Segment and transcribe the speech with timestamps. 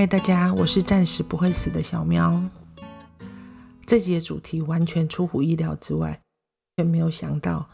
[0.00, 2.42] 嗨，大家，我是暂时不会死的小喵。
[3.84, 6.22] 这集的主题完全出乎意料之外，
[6.74, 7.68] 却没有想到，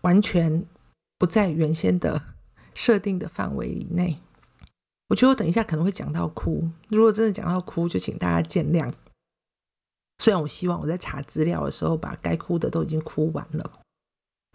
[0.00, 0.64] 完全
[1.18, 2.22] 不在原先的
[2.74, 4.16] 设定的范围以内。
[5.10, 8.90] 我觉得我等一下可能会讲到哭，如果真的讲到哭，就请大家见谅。
[10.20, 13.72] 虽然我希望我在查资料的时候，把该哭的都已经哭完了。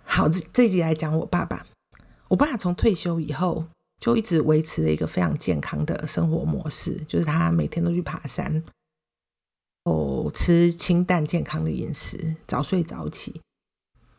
[0.03, 1.67] 好，这这集来讲我爸爸。
[2.29, 3.67] 我爸从退休以后。
[3.99, 8.63] 就一直维持了一个非常健康的生活模式，就是他每天都去爬山，
[9.85, 13.41] 哦，吃清淡健康的饮食，早睡早起。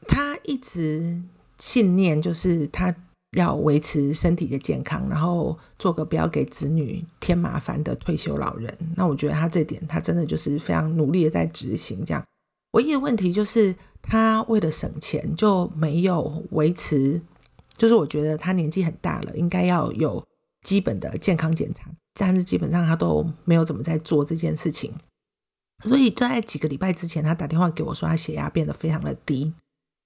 [0.09, 1.23] 他一直
[1.59, 2.95] 信念就是他
[3.37, 8.77] 要维持身体的健康，然后做个不要给子女添麻烦的退休老人。
[8.97, 12.05] 那我觉得他这点，他真的就是非常努力的在执行。
[12.05, 12.25] 这样，
[12.73, 17.23] 唯一的问题就是他为了省钱，就没有维持。
[17.79, 20.23] 就是我觉得他年纪很大了，应该要有
[20.67, 24.93] 基本的健康检查，但是基本上他都没有怎么在做这件事情。
[25.85, 29.55] 所以在几个礼拜之前，他打电话给我说他血压变得非常的低，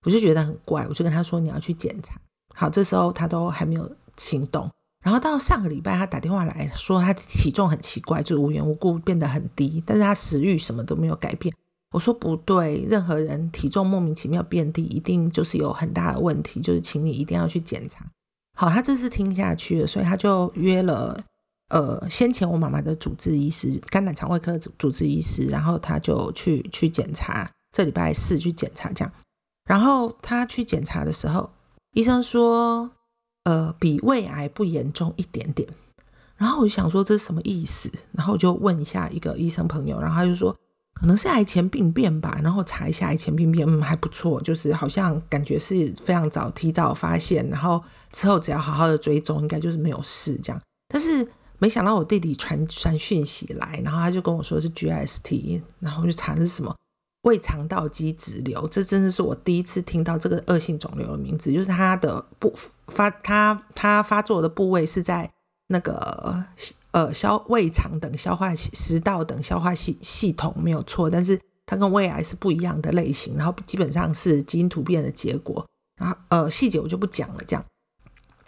[0.05, 2.21] 我就觉得很怪，我就跟他说你要去检查。
[2.55, 4.71] 好，这时候他都还没有行动。
[5.03, 11.53] 然后到上个礼拜，他打电话来说他体重很奇怪，就无缘无故变得很低，但是他食欲什么都没有改变。
[11.93, 18.05] 我说不对，任何人体重莫名其妙变低，一定就是有很大的问题，就是请你一定要去检查。
[18.57, 21.23] 好，他这次听下去了，所以他就约了
[21.69, 29.13] 呃先前我妈妈的主治医师，肝胆肠胃科主治医师，然后他就去去检查，这礼拜四去检查这样。
[29.67, 31.51] 然后他去检查的时候，
[31.93, 32.91] 医生说
[33.45, 35.69] 呃比胃癌不严重一点点。
[36.37, 37.93] 然后我就想说这是什么意思？
[38.13, 40.57] 然后我就问一下一个医生朋友，然后他就说。
[41.03, 47.83] 可能是癌前病变吧，然后查一下癌前病变，嗯，还不错，就是好像感觉是非常早提早发现，然后
[48.13, 50.63] 之后只要好好的追踪，应该就是没有事这样。
[50.87, 51.29] 但是
[51.59, 56.73] 没想到我弟弟传传讯息来，然后他就跟我说是 GST，然后就查是什么
[57.23, 62.55] 胃肠道肌脂瘤，这真的是我第一次听到这个恶性肿瘤的名字，就是它的部
[62.87, 65.29] 发，它它发作的部位是在
[65.67, 66.45] 那个。
[66.93, 75.67] 呃，消胃肠等消化食道等消化系系统没有错，但是它跟胃癌是不一样的类型，然后基本上是基因突变的结果。
[75.99, 77.37] 然后呃，细节我就不讲了。
[77.47, 77.65] 这样，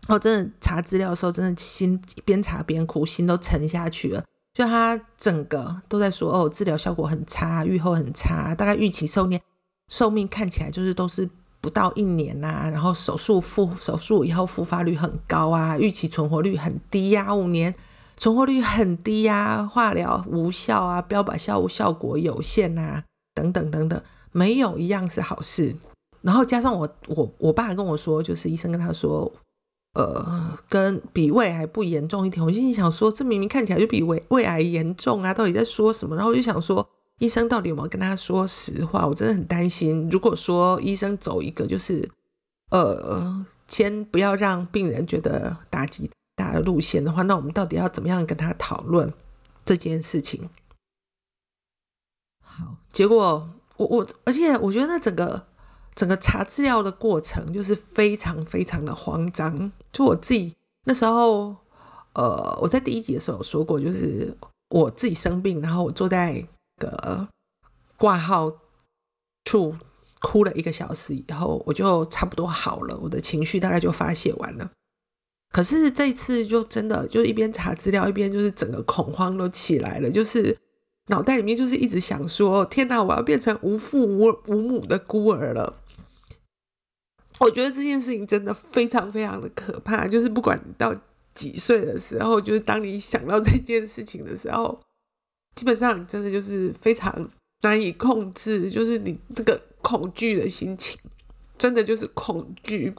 [0.09, 4.23] 我真的查资料的时候，真的心边查边哭，心都沉下去了。
[4.53, 9.41] 就他整个都在说，哦，治疗效果很差，愈后很差，大概预期寿命
[9.91, 11.29] 寿命看起来就是都是
[11.63, 12.69] 不到一年呐。
[12.71, 17.75] 然后手术复手术以后复发率很高啊，预期存活率很低呀，五年。
[18.17, 23.05] 存活率很低呀，化疗无效啊，标靶效物效果有限啊，
[23.35, 24.01] 等等等等，
[24.33, 25.77] 没有一样是好事。
[26.23, 29.31] 然后加上我我我爸跟我说，就是医生跟他说，
[29.95, 32.45] 呃，跟比胃癌不严重一点。
[32.45, 36.17] 我心里想说，这明明看起来就比胃胃癌严重啊，到底在说什么？
[36.17, 36.89] 然后我就想说，
[37.19, 39.07] 医生到底有没有跟他说实话？
[39.07, 42.09] 我真的很担心，如果说医生走一个就是，
[42.71, 46.11] 呃，先不要让病人觉得打击。
[46.37, 49.13] 大的路线的话，那我们到底要怎么样跟他讨论
[49.65, 50.49] 这件事情？
[52.41, 55.47] 好，结果我我而且我觉得那整个
[55.95, 59.73] 整个查资料的过程就是非常非常的慌张。
[59.93, 61.57] 就我自己那时候，
[62.15, 64.37] 呃，我在第一集的时候有说过，就是
[64.69, 66.47] 我自己生病，然后我坐在
[66.77, 67.29] 个
[67.97, 68.53] 挂号
[69.45, 69.77] 处
[70.21, 74.71] 哭了一个小时以后，我就差不多好了，我的情绪大概就发泄完了。
[75.55, 80.59] 可是这次就真的就一边查资料一边就是整个恐慌都起来了，就是
[81.07, 85.81] 脑袋里面就是一直想说：天哪，我要变成无父无无母的孤儿了！
[87.39, 90.09] 我觉得这件事情真的非常非常的可怕。
[90.09, 90.93] 就是不管你到
[91.35, 94.81] 几岁的时候，就是当你想到这件事情的时候，
[95.55, 97.31] 基本上真的就是非常
[97.63, 100.99] 难以控制，就是你这个恐惧的心情，
[101.57, 102.93] 真的就是恐惧。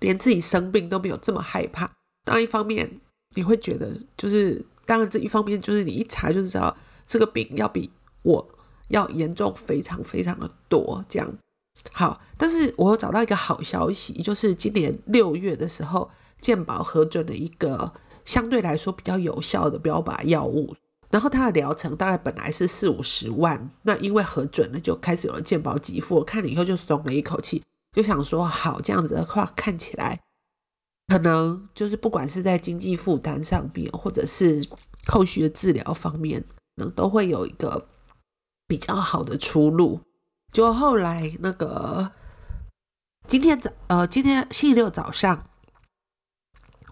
[0.00, 1.86] 连自己生病都没有这么害怕。
[2.24, 3.00] 当然，一方面
[3.34, 7.90] 你会觉得，就是当然这一方面就是你一查就知道这个病要比
[8.22, 8.48] 我
[8.88, 11.04] 要严重非常非常的多。
[11.08, 11.32] 这样
[11.92, 16.10] 好，但是我找到一个好消息，就是今年六月的时候，
[16.40, 17.92] 健保核准了一个
[18.24, 20.74] 相对来说比较有效的标靶药物，
[21.10, 26.22] 然后它的疗程大概本来是四五十万，那因为核准了，就开始有了健保给付。
[26.24, 27.62] 看了以后就松了一口气。
[27.92, 30.20] 就想说好这样子的话，看起来
[31.08, 34.66] 可能就是不管是在经济负担上边，或者是
[35.06, 36.40] 后续的治疗方面，
[36.76, 37.88] 可能都会有一个
[38.66, 40.00] 比较好的出路。
[40.52, 42.12] 就后来那个
[43.26, 45.48] 今天早呃今天星期六早上，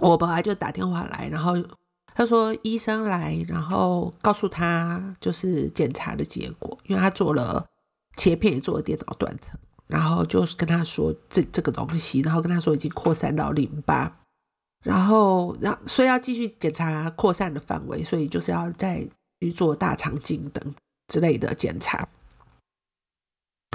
[0.00, 1.54] 我爸爸就打电话来，然后
[2.14, 7.66] 他说医生来，然后告诉他就是检查的结果，因为他做了
[8.16, 14.20] 切片，也做了电脑断层，然后就是跟他说这这个东西，然后跟他说已经扩散到淋巴，
[14.84, 19.08] 然后让所以要继续检查扩散的范围，所以就是要再
[19.40, 20.74] 去做大肠镜等
[21.08, 22.08] 之类的检查。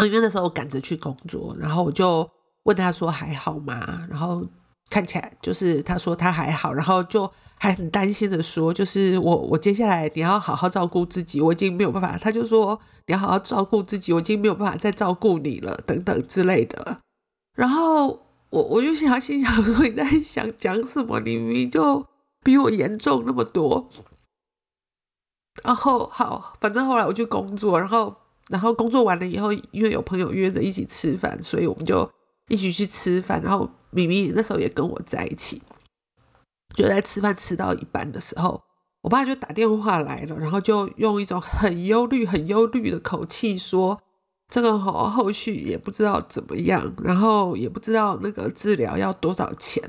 [0.03, 2.29] 因为那时候我赶着去工作，然后我就
[2.63, 4.07] 问他说还好吗？
[4.09, 4.47] 然后
[4.91, 7.31] 看起来就是他说他还好，然后就。
[7.63, 12.17] 还很担心的说，就是我我接下来你要好好照顾自己，我已经没有办法。
[12.17, 17.01] 他就说你要好好照顾自己，我已经没有办法再照顾你了，等等之类的。
[17.55, 18.07] 然后
[18.49, 21.19] 我我就想心想说你在想讲什么？
[21.19, 22.03] 你明明就
[22.43, 23.87] 比我严重那么多。
[25.63, 28.15] 然后好，反正后来我去工作，然后
[28.49, 32.11] 然后工作完了以后，因为有朋友约着一起吃饭，所以我们就
[32.51, 33.41] 一起去吃饭。
[33.41, 35.61] 然后明明那时候也跟我在一起。
[36.75, 38.61] 就在吃饭吃到一半的时候，
[39.01, 43.99] 我爸就打电话来了，然后就用一种很忧虑、很忧虑的口气说
[44.47, 49.83] ：“这个后后续也不知道怎么样，然后也不知道那个治疗要多少钱。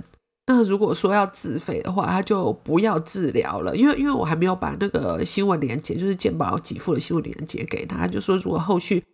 [0.48, 9.04] 那如果说要自费的话，他就不要治疗了，因为因为我还没有把那个新闻连接，就是健保给付的新闻连接给他，就说如果后续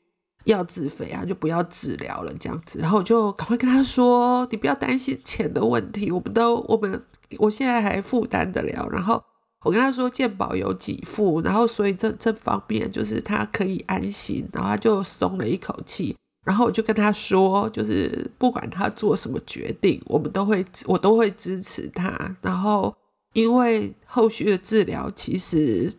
[0.53, 2.79] 要自费啊，就不要治疗了这样子。
[2.79, 7.03] 然后我就赶快跟他说：你不要担心钱的问题，我们都我们。”
[7.37, 9.23] 我现在还负担得了，然后
[9.63, 16.17] 我跟他说健保有给付，然后所以这这方面就是他可以安心，然后他就松了一口气。
[16.47, 22.35] 然后我就跟他说，就是不管他做什么决定，我们都会我都会支持他。
[22.41, 22.97] 然后
[23.35, 25.93] 因为后续的治疗其实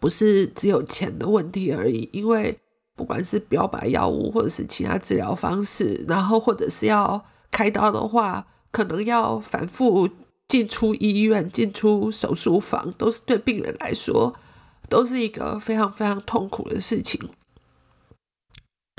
[0.00, 2.58] 不是只有钱的问题而已，因为
[2.94, 8.46] 不管是标靶药物或者是其他治疗方式，然后或者是要开刀的话。
[8.72, 10.08] 可能要反复
[10.48, 14.34] 进出医院、进出手术房，都是对病人来说
[14.88, 17.20] 都是一个非常非常痛苦的事情。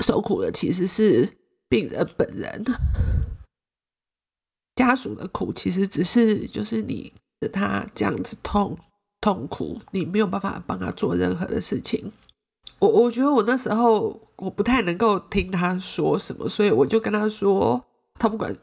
[0.04, 1.28] 受苦的其实是
[1.68, 2.64] 病人本人，
[4.76, 8.78] 家属的苦其实只是就是你的他这样子痛
[9.20, 12.12] 痛苦，你没有办法帮他做任何的事情。
[12.78, 17.84] 我我觉得我那时候我不太能够听他说什么，所以我就跟他说，
[18.14, 18.56] 他不管。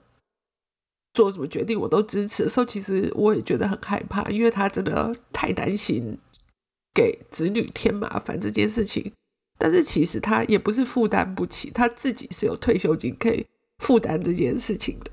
[1.13, 6.17] 做什么决定我都支持的时候，其实我也觉得很害怕，因为他真的太担心
[6.93, 9.11] 给子女添麻烦这件事情。
[9.59, 13.45] 但是其实他也不是负担不起，他自己是有退休金可以
[13.79, 15.11] 负担这件事情的。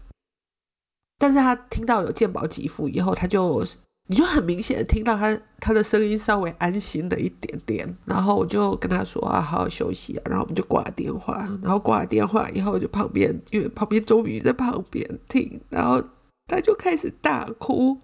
[1.18, 3.66] 但是他听到有健保给付以后，他就
[4.10, 7.96] 你就很明显的听到他他的声音稍微安心了一点点。
[8.06, 10.22] 然后我就跟他说啊，好好休息啊。
[10.24, 11.36] 然后我们就挂了电话。
[11.62, 16.02] 然后挂了电话以后，就旁边因为旁边周瑜在旁边听，然后
[16.46, 18.00] 他就开始大哭。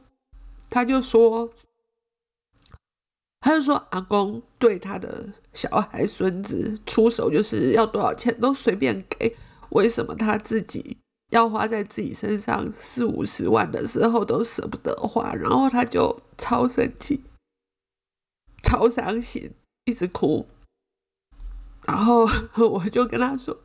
[0.69, 1.51] 他就说，
[3.41, 9.37] 他就说阿公对他的小孩孙子出手就是要多少钱都随便给，
[9.71, 10.99] 为什么他自己？
[11.35, 17.25] 要花在自己身上四五十万的时候都舍不得花，然后他就超生气、
[18.63, 19.51] 超伤心，
[19.85, 20.47] 一直哭。
[21.87, 22.29] 然后
[22.71, 23.59] 我就跟他说：“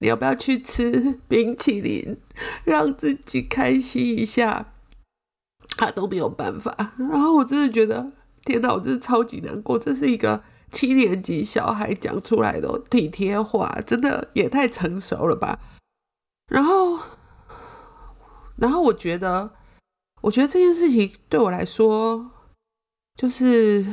[0.00, 2.16] 你要不要去吃冰淇淋，
[2.64, 4.72] 让自己开心一下？”
[5.76, 6.94] 他都没有办法。
[6.96, 8.10] 然后我真的觉得，
[8.46, 9.78] 天哪，我真的超级难过。
[9.78, 10.42] 这是一个
[10.72, 15.60] 七年级小孩讲出来的体贴话，真的也太成熟了吧。
[16.48, 16.98] 然后，
[18.56, 19.50] 然后我觉得，
[20.20, 22.30] 我觉得这件事情对我来说，
[23.16, 23.84] 就是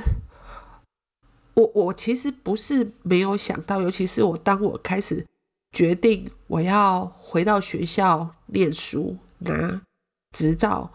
[1.55, 5.25] 我我其实不是没有想到，尤其是我当我开始
[5.71, 9.81] 决定我要回到学校念书拿
[10.31, 10.91] 执照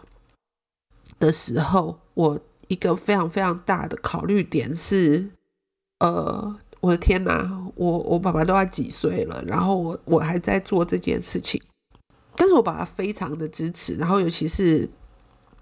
[1.19, 2.39] 的时候，我
[2.69, 5.29] 一个非常非常大的考虑点是，
[5.99, 6.57] 呃。
[6.81, 11.61] 我的天哪，我我爸爸都要几岁了，然后我我还在做这件事情，
[12.35, 14.89] 但是我爸爸非常的支持，然后尤其是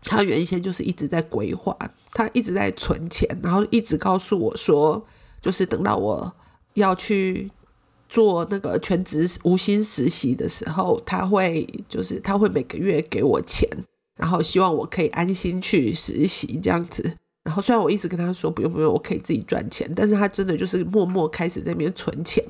[0.04, 1.76] 他原先就是一直在规划，
[2.12, 5.04] 他一直在存钱，然后一直告诉我说，
[5.42, 6.36] 就是等到我
[6.76, 7.52] 要去
[8.08, 13.68] 做那个全职无薪实习的时候，他会就是他会每个月给我钱，
[14.16, 17.18] 然后希望我可以安心去实习这样子。
[17.48, 22.44] 然后虽然我一直跟他说不用不用，我可以自己赚钱，但是他真的就是默默开始在那边存钱。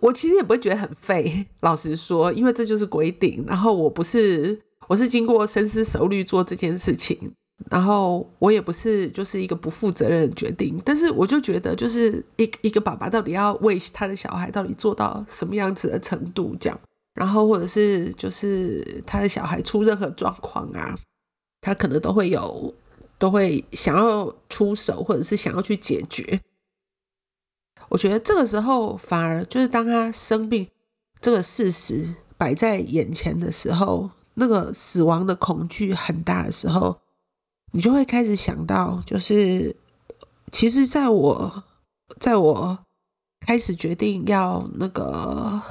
[0.00, 3.44] 我其实也不会觉得很费，老实说，因为这就是规定。
[3.46, 7.30] 然后我不是，我是经过深思熟虑做这件事情。
[7.70, 10.80] 然后我也不是就是一个不负责任的决定。
[10.82, 16.80] 但是我就觉得，就是一一个爸爸到底要为他的小孩到底做到什么样子的程度这样，
[17.14, 20.98] 然后或者是就是他的小孩出任何状况啊，
[21.60, 22.74] 他可能都会有。
[23.24, 26.42] 都会想要出手，或者是想要去解决。
[27.88, 30.68] 我觉得这个时候反而就是当他生病
[31.22, 37.00] 这个事实摆在眼前的时候，那个死亡的恐惧很大的时候，
[37.72, 39.74] 你就会开始想到，就是
[40.52, 41.64] 其实在我
[42.20, 42.84] 在我
[43.40, 45.62] 开始决定要那个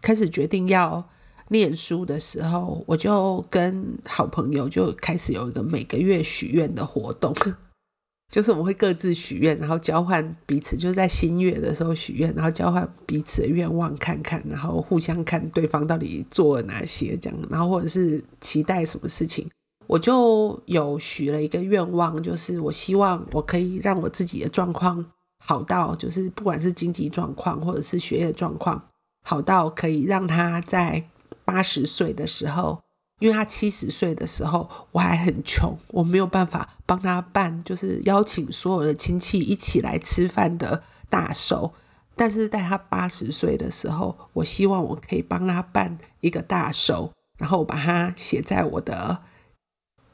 [0.00, 1.06] 开始决定要
[1.48, 7.34] 念书的时候，我就跟好朋友就开始有一个每个月许愿的活动。
[8.32, 19.48] 就是我们会各自许愿，然后交换彼此，就是在新月的时候许愿，然后交换彼此的愿望，看看，然后互相看对方到底做了哪些，这样，然后或者是期待什么事情。
[19.86, 25.06] 我就有许了一个愿望，就是我希望我可以让我自己的状况
[25.44, 28.88] 好到，就是不管是经济状况或者是学业状况
[29.22, 31.08] 好到，可以让他在
[31.46, 32.82] 八十岁的时候。
[33.18, 41.72] 因为他七十岁的时候，我还很穷，我没有办法帮他办，就是邀请所有的亲戚一起来吃饭的大寿。
[42.14, 49.22] 但是在他八十岁的时候，我希望我可以帮他办一个大寿，然后把它写在我的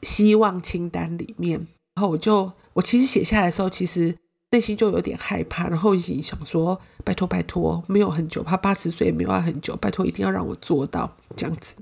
[0.01, 1.59] 希望清单里面。
[1.95, 4.15] 然后我就，我其实写下来的时候，其实
[4.53, 11.75] 内心就有点害怕，然后心想说：拜托拜托，没有很久，他八十岁没有很久，拜托一定要让我做到这样子。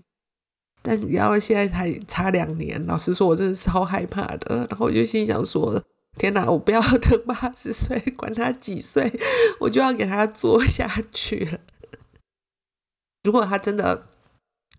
[0.81, 4.65] 但你要现在才差两年，老实说，我真的超害怕的。
[4.69, 5.83] 然后我就心想说
[6.17, 9.11] ：“天哪，我不要等 八十岁，管他几岁，
[9.59, 11.59] 我就要给他做下去了。”
[13.23, 14.07] 如果他真的，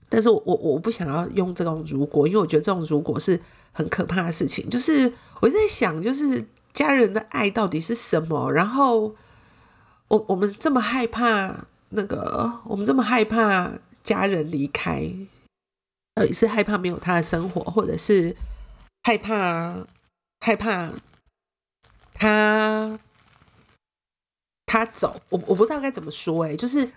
[0.09, 3.39] 但是我我不想要用这种如果，因为我觉得这种如果是
[3.71, 4.71] 很可怕的事情。
[4.71, 6.43] 就是我在想，就是
[6.73, 8.51] 家人的爱到底是什么？
[8.53, 9.15] 然后
[10.09, 15.11] 我我们这么害怕那个，我们这么害怕家人离开。
[16.15, 18.37] 到底是害怕没有他的生活，或者是
[19.03, 19.87] 害怕
[20.41, 20.93] 害怕
[22.13, 22.99] 他
[24.67, 25.23] 他走？
[25.31, 26.91] 我我不知道该怎么说哎，就是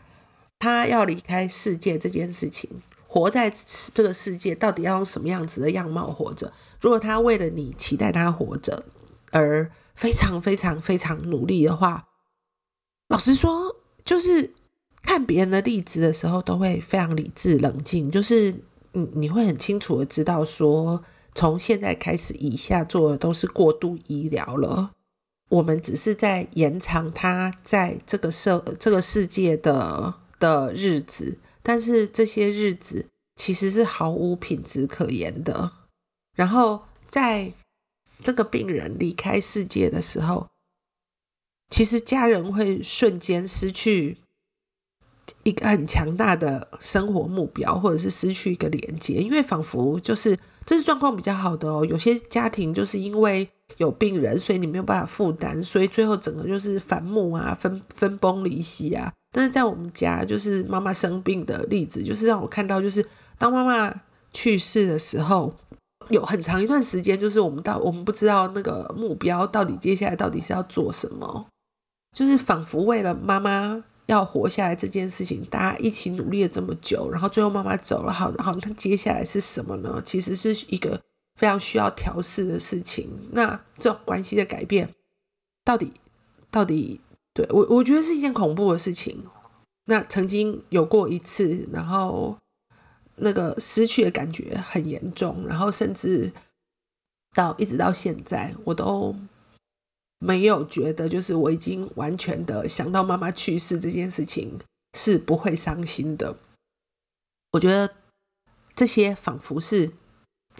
[0.60, 2.70] 他要离开世界这件事情，
[3.08, 3.50] 活在
[3.94, 6.52] 这个世界到底要用什么样子的样貌活着？
[6.82, 8.84] 如果他为了你期待他活着
[9.36, 12.08] 而非常非常非常努力的话，
[13.10, 14.54] 老实说，就是
[15.02, 18.56] 看别人的例子的时候，都会非常理智冷静，就是。
[18.98, 24.92] 你你会很清楚的知道，说从现在开始，以下做的都是过度医疗了。
[25.50, 35.74] 我们只是在延长他在这个社这个世界的的日子，但是这些日子其实是毫无品质可言的。
[36.34, 37.52] 然后在
[38.24, 40.48] 这个病人离开世界的时候，
[41.70, 44.18] 其实家人会瞬间失去。
[45.42, 51.84] 一个很强大的生活目标，或者是失去一个连接，因为仿佛就是这是状况比较好的哦。
[51.84, 59.12] 有些家庭就是因为有病人，所以你没有办法负担，所以最后整个就是反目啊，分分崩离析啊。
[59.32, 63.04] 但是在我们家，就是妈妈生病的例子，就是让我看到，就是
[63.40, 65.56] 当妈妈去世的时候，
[66.10, 71.48] 有很长一段时间，就是我们到我们不知道那个目标到底接下来到底是要做什么，
[72.16, 73.84] 就是仿佛为了妈妈。
[74.08, 80.00] 要活下来这件事情，大家一起努力了这么久，然后最后妈妈走了，好，然后那接下来是什么呢？
[80.06, 81.02] 其实是一个
[81.40, 83.10] 非常需要调试的事情。
[83.32, 84.94] 那这种关系的改变，
[85.64, 85.92] 到底
[86.52, 87.02] 到底
[87.34, 89.24] 对我，我觉得是一件恐怖的事情。
[89.86, 92.38] 那曾经有过一次，然后
[93.18, 96.32] 那个失去的感觉很严重，然后甚至
[97.34, 99.16] 到一直到现在，我都。
[100.18, 104.60] 没有觉得，就是我已经完全的想到妈妈去世这件事情
[104.98, 106.38] 是不会伤心的。
[107.52, 107.94] 我觉得
[108.74, 109.92] 这些仿佛是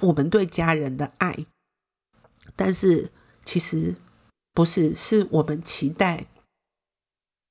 [0.02, 1.48] 我们对家人的爱，
[2.56, 3.10] 但是
[3.46, 3.96] 其实
[4.52, 6.28] 不是，是我们期待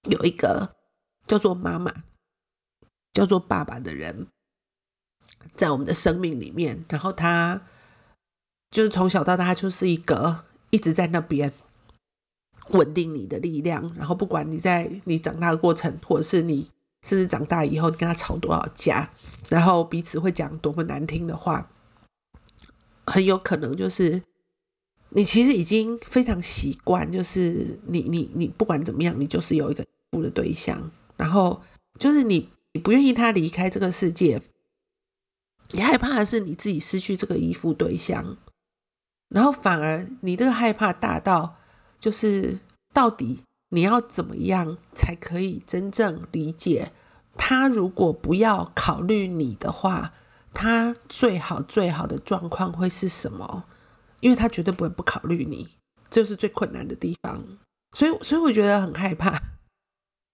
[0.08, 0.76] 有一个
[1.26, 2.04] 叫做妈妈、
[3.14, 4.28] 叫做爸爸的人
[5.56, 7.62] 在我们的生命里面，然后他
[8.70, 11.52] 就是从小到大就是一个一直在那边。
[12.70, 16.70] 稳定你的力量，然后不管你在你长大的过程，或者是你
[17.02, 19.10] 甚至长大以后，你跟他吵多少架，
[19.50, 21.70] 然后彼此会讲多么难听的话，
[23.04, 24.22] 很有可能就是
[25.10, 31.60] 你其实已经非常习惯，就是你你你不管怎么样，你就是有一个负的对象，然后
[31.98, 34.40] 就是你你不愿意他离开这个世界，
[35.72, 38.36] 你害怕的是你自己失去这个依附对象，
[39.28, 41.56] 然后反而你这个害怕大到。
[42.00, 42.60] 就是
[42.92, 46.92] 到底你要怎么样才可以真正理解
[47.34, 47.66] 他？
[47.66, 50.12] 如果不要考虑你的话，
[50.52, 53.64] 他最好最好的状况会是什么？
[54.20, 55.66] 因为他绝对不会不考虑你，
[56.10, 57.42] 这是最困难的地方。
[57.96, 59.40] 所以，所以我觉得很害怕，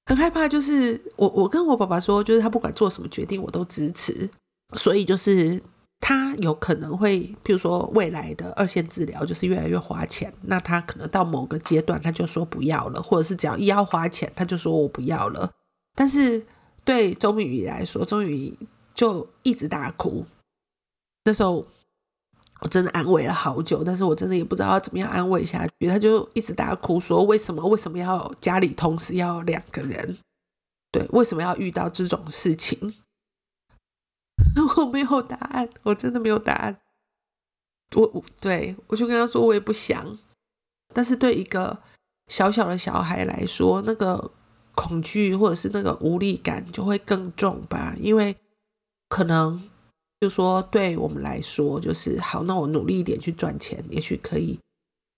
[0.07, 0.49] 很害怕。
[0.49, 4.29] 就是我，我跟我爸爸说，就是他不管做什么决定，我都支持。
[4.75, 5.63] 所以，就是
[6.01, 15.51] 他有可能会，譬如说未来的二线治疗就是越来越花钱，那他可能到某个阶段他就说不要了，或者是只要一要花钱，他就说我不要了。
[15.95, 16.45] 但是
[16.85, 18.59] 对周敏宇来说，周敏宇
[18.95, 20.25] 就一直大哭。
[21.25, 21.67] 那时候。
[22.63, 25.89] 我真的安慰了好久，但是我真的也不知道要怎么样安慰下去。
[25.89, 27.67] 他就一直大哭说：“为什么？
[27.67, 30.19] 为什么要家里同时要两个人？
[30.93, 32.97] 对，为什么要遇到这种事情？”
[34.77, 36.81] 我没有答案，我真的没有答案。
[37.97, 40.19] 我我对我就跟他说：“我也不想。”
[40.95, 41.79] 但是对一个
[42.29, 44.31] 小小的小孩来说，那个
[44.75, 48.37] 恐惧或者是那个无力感就会更重吧，因为
[49.09, 49.63] 可能。
[50.21, 52.43] 就说对我们来说，就是好。
[52.43, 54.61] 那我努力一点去赚钱，也许可以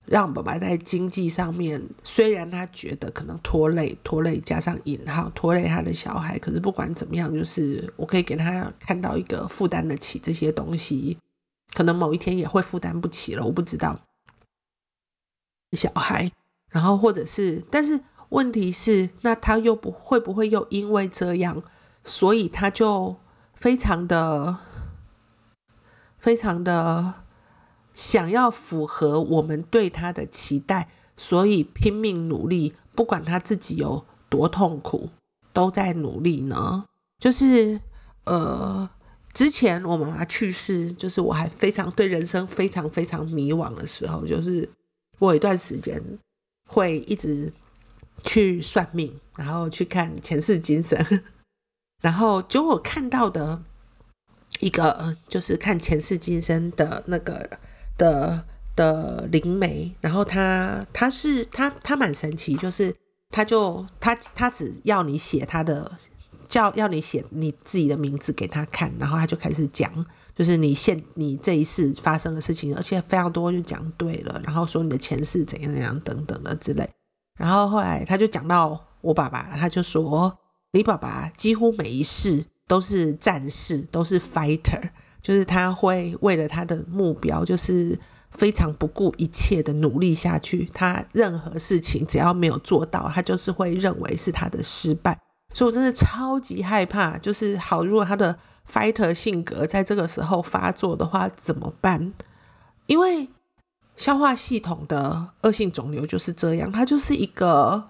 [0.05, 11.19] 让爸爸在经济上面，虽然他觉得可能拖累，拖累加上引号拖累他的小孩，可是不管怎么样，就是我可以给他看到一个负担得起这些东西。
[11.73, 13.99] 可能某一天也会负担不起了，我不知道。
[15.73, 16.31] 小孩，
[16.71, 21.63] 然后或者是，但是问题是，那他又不会不会又因为这样，
[22.05, 23.17] 所以他就
[23.55, 24.59] 非常的。
[26.19, 27.15] 非常的
[27.95, 35.11] 想要符合我们对他的期待，所以拼命努力，不管他自己有多痛苦，
[35.53, 36.85] 都在努力呢。
[37.19, 37.81] 就是
[38.25, 38.89] 呃，
[39.33, 44.69] 之前我妈妈去世，就是我还非常对人生非常非常迷惘的时候，就是
[45.19, 46.03] 我有一段时间
[46.69, 47.53] 会一直
[48.25, 50.99] 去算命，然后去看前世今生，
[52.03, 53.63] 然后就我看到的。
[54.61, 57.59] 一个就是看前世今生的那个
[57.99, 62.95] 的的灵媒，然后他他是他他蛮神奇，就是
[63.31, 65.91] 他就他他只要你写他的
[66.49, 69.93] 叫要你写你自己的名字给他看，然后他就开始讲，
[70.35, 76.89] 就是你现你这一世发生的事情，而且非常多就讲对了，然后说你的前世怎样怎样等等的之类，
[77.39, 80.39] 然后后来他就讲到我爸爸，他就说
[80.73, 82.45] 你爸爸几乎每一世。
[82.69, 84.81] 都是战士，都是 fighter，
[85.23, 87.99] 就是他会为了他的目标，就是
[88.31, 90.69] 非常不顾一切的努力下去。
[90.75, 95.19] 他任何事情只要没有做到，他就是会认为是他的失败。
[95.55, 98.37] 所以我真的超级害怕，就是好，如果他的
[98.71, 102.13] fighter 性格在这个时候发作的话怎么办？
[102.87, 103.29] 因为
[103.95, 107.85] 消化系统的恶性肿瘤就是这样，它就是一个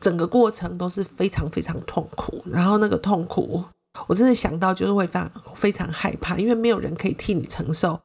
[0.00, 3.64] 整个过程都是非常非常痛苦，然后那个痛苦。
[4.06, 8.00] 我真的想到就是会非常非常害怕，因为没有人可以替你承受。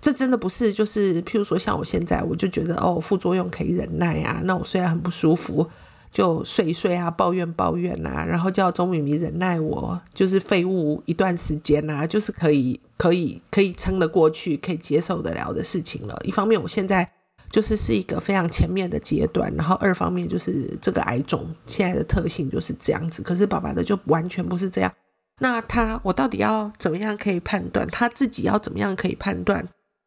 [0.00, 4.40] 这真的不是就是，譬如说像我现在，我就觉得哦，副作用可以忍耐啊。
[4.44, 5.66] 那我虽然很不舒服，
[6.12, 16.20] 就睡一睡啊，抱怨抱怨啊，然后叫钟敏敏忍耐我，就是废物一段时间啊，就是可以可以可以撑得过去，可以接受得了的事情了。
[16.24, 17.10] 一方面，我现在。
[17.54, 24.92] 就是是一个非常前面的阶段，然后二方面就是这个癌种现在的特性就是这样子，可是爸爸的就完全不是这样。
[25.40, 27.86] 那他我到底要怎么样可以判断？
[27.86, 29.64] 他自己要怎么样可以判断？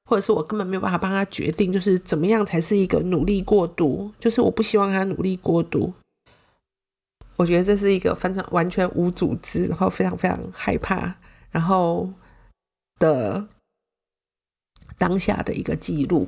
[0.10, 4.12] 或者是我根本没有办法帮他决定，就是怎么样才是一个努力过度？
[4.20, 5.94] 就是我不希望他努力过度。
[7.38, 11.16] 我觉得这是一个非常完全无组织，然后非常非常害怕，
[11.50, 12.10] 然后
[13.00, 13.48] 的
[14.98, 16.28] 当下的一个记录。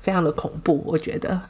[0.00, 1.40] 非常的恐怖，我觉得，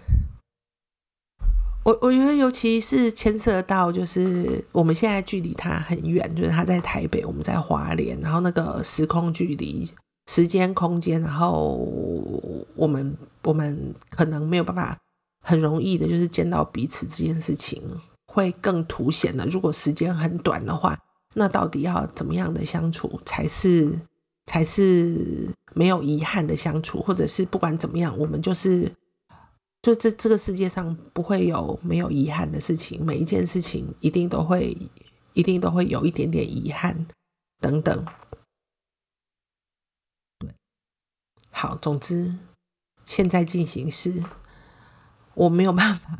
[1.84, 9.88] 我我觉得尤其是牵涉到，就是我们现在距离他很远，就是他在台北，我们在华联，然后那个时空距离、
[10.30, 11.76] 时间空间，然后
[12.74, 14.98] 我们我们可能没有办法
[15.42, 17.82] 很容易的，就是见到彼此这件事情，
[18.26, 19.46] 会更凸显了。
[19.46, 20.98] 如果时间很短的话，
[21.34, 24.00] 那到底要怎么样的相处才是？
[24.50, 28.90] 才是没有遗憾的相处，或者是不管怎么样，我们就是
[29.80, 34.76] 就这这个世界上不会有没有遗憾的事情，每一件事情一定都会
[35.34, 37.06] 一定都会有一点点遗憾
[37.60, 38.04] 等等。
[40.40, 40.52] 对，
[41.52, 42.36] 好，总之
[43.04, 44.24] 现在进行时，
[45.34, 46.18] 我没有办法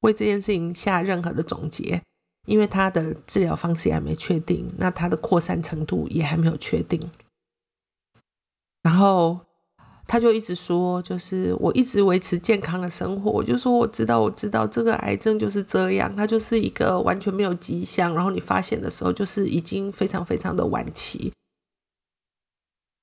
[0.00, 2.02] 为这件事情下任何的总结，
[2.46, 6.98] 因为他的治疗方式也还没确定，那他的扩散程度也还没有确定。
[8.82, 9.38] 然后
[10.06, 13.30] 他就一直说，就是我一直维持健康的生活。
[13.30, 21.32] 我就说我知道，我知道这个癌症就是这样，它就是一个完全没有迹象，然后你发现的时候就是已经非常非常的晚期。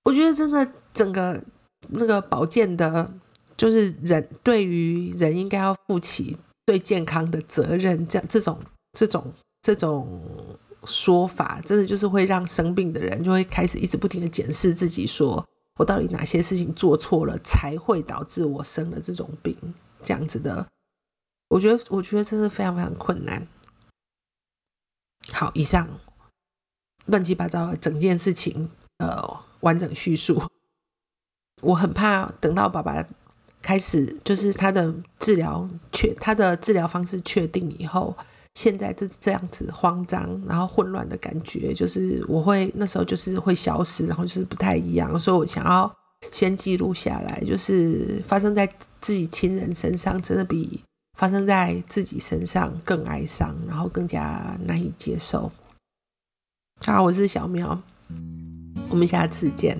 [0.03, 1.41] 我觉得真的整个
[1.89, 3.13] 那个保健的，
[3.55, 8.59] 就是人对于人应该要负起对健康的责任，这样这种
[8.93, 10.21] 这种这种
[10.85, 15.45] 说法，真的就是会让生病的人就会开始一直不停的检视自己，说
[15.77, 19.55] 我到底哪些事情做错了，才会导致我生了这种病，
[20.01, 20.67] 这样子的。
[21.49, 23.47] 我觉得，我觉得真的非常非常困难。
[25.31, 25.99] 好，以上
[27.05, 30.41] 乱七八糟的整件事情，呃，完整叙述。
[31.61, 33.07] 我很怕等到爸爸
[33.61, 38.17] 开始，就是他的治疗确，他的治疗方式确定以后，
[38.57, 45.95] 现在这这样子慌张，然后混乱的感觉，就是我会那时候就是会消失，然后就是不太一样，所以我想要
[46.31, 48.67] 先记录下来，就是发生在
[48.99, 50.83] 自己亲人身上，真的比
[51.19, 55.51] 发生在自己身上更哀伤，然后更加难以接受。
[56.83, 57.79] 好，我是小苗，
[58.89, 59.79] 我们下次见。